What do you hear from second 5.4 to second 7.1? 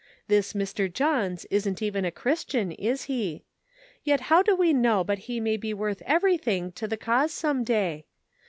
be worth everything to the